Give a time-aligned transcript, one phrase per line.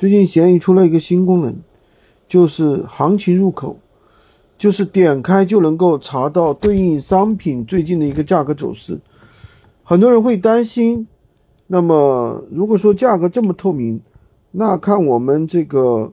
[0.00, 1.54] 最近闲鱼出了一个新功能，
[2.26, 3.76] 就是行情入口，
[4.56, 8.98] 就是点开就能够查到对应商品最近的一个价格走势。
[9.82, 11.06] 很多人会担心，
[11.66, 14.00] 那么如果说价格这么透明，
[14.52, 16.10] 那看我们这个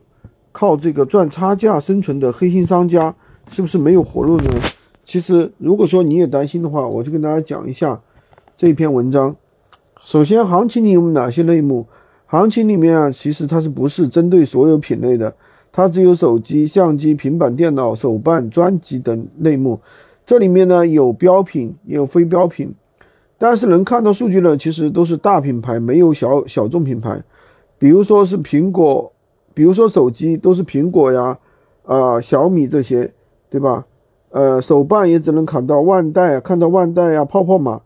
[0.52, 3.14] 靠这个赚差价生存的黑心商家
[3.48, 4.52] 是不是没有活路呢？
[5.02, 7.98] 其实，如果说你也担心的话，我就跟大家讲一下
[8.58, 9.34] 这一篇文章。
[10.04, 11.86] 首先，行情里有哪些类目？
[12.30, 15.34] 行情里面啊，其实它是不是针对所有品类的？
[15.72, 19.80] 它只有手机、相机、平板电脑、手办、专辑等类目。
[20.26, 22.74] 这里面呢有标品，也有非标品。
[23.38, 27.22] 但是能看到数据呢，其实都是大品牌，没有小小众品牌。
[27.78, 29.10] 比如说是苹果，
[29.54, 31.38] 比如说手机都是苹果呀，
[31.86, 33.10] 啊小米这些，
[33.48, 33.86] 对吧？
[34.28, 37.80] 呃，手办也只能看到万代，看到万代呀、泡泡玛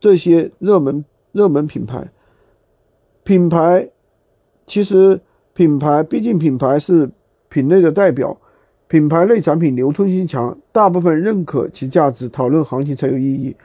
[0.00, 2.08] 这些热门热门品牌。
[3.24, 3.88] 品牌
[4.66, 5.18] 其实
[5.54, 7.10] 品牌毕竟品牌是
[7.48, 8.36] 品类的代表，
[8.86, 13.56] 品牌类产品流通性强，大部分认可其价值，讨论行情才有意义。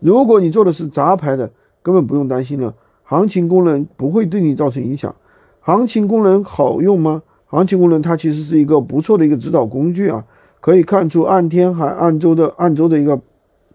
[0.00, 1.48] 如果你做的是杂牌的，
[1.80, 2.74] 根本不用担心了，
[3.04, 5.14] 行情功能不会对你造成影响。
[5.60, 7.22] 行情功能好用吗？
[7.46, 10.24] 行情功能它其实是一个不错的一个指导工具啊，
[10.60, 13.20] 可以看出按天还按周的按周的一个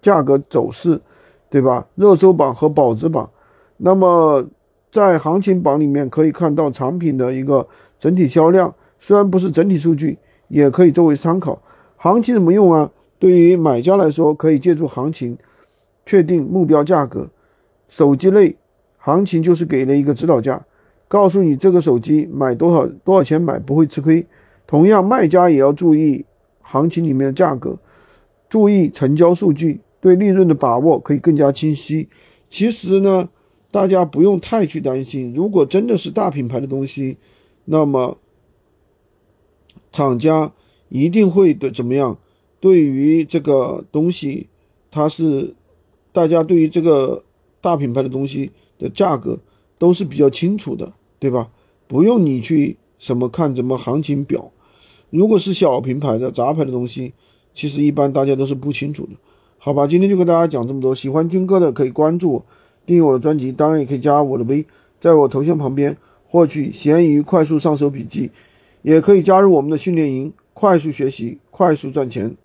[0.02, 1.00] 价格走势，
[1.50, 1.88] 对吧？
[1.96, 3.30] 热搜榜和保值榜，
[3.78, 4.46] 那么。
[4.92, 7.68] 在行情榜里面可以看到产品的一个
[8.00, 11.62] 整体销量，虽然不是整体数据，也可以作为参考。
[11.96, 12.90] 行情怎么用啊？
[13.20, 15.38] 对于买家来说，可以借助行情
[16.06, 17.30] 确定目标价格。
[17.88, 18.56] 手机类
[18.98, 20.66] 行情就是给了一个指导价，
[21.08, 24.26] 告诉你这个手机买多少多少钱买不会吃亏。
[24.66, 26.26] 同样，卖家也要注意
[26.62, 27.78] 行情里面的价格，
[28.50, 32.10] 注意成交数据，对利润的把握可以更加清晰。
[32.50, 33.30] 其实呢。
[33.72, 37.18] 大家不用太去担心，如果真的是大品牌的东西，
[37.66, 38.18] 那么
[39.92, 40.54] 厂家
[40.90, 42.18] 一定会的怎么样？
[42.60, 44.48] 对于这个东西，
[44.90, 45.54] 它是
[46.12, 47.24] 大家对于这个
[47.62, 49.40] 大品牌的东西的价格
[49.78, 51.52] 都是比较清楚的，对吧？
[51.88, 54.52] 不用你去什么看什么行情表。
[55.12, 57.14] 如果是小品牌的杂牌的东西，
[57.54, 59.12] 其实一般大家都是不清楚的，
[59.58, 59.86] 好吧？
[59.86, 62.44] 今天就跟大家讲这么多，喜欢军哥的可以关注。
[62.90, 64.66] 订阅我的专辑，当然也可以加我的微，
[65.00, 65.96] 在我头像旁边
[66.26, 68.32] 获取闲鱼快速上手笔记，
[68.82, 72.36] 也可以加入我们的训练营，快速学习，快速赚钱。